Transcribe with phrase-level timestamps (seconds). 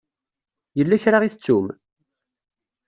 [0.77, 1.65] Yella kra i tettum?